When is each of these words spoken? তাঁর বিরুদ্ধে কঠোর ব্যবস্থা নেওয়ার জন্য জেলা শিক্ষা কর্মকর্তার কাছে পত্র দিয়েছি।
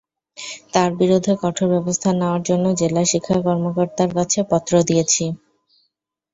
তাঁর 0.73 0.89
বিরুদ্ধে 0.99 1.33
কঠোর 1.41 1.67
ব্যবস্থা 1.73 2.09
নেওয়ার 2.13 2.41
জন্য 2.49 2.65
জেলা 2.79 3.03
শিক্ষা 3.11 3.37
কর্মকর্তার 3.45 4.09
কাছে 4.17 4.39
পত্র 4.51 4.73
দিয়েছি। 4.89 5.25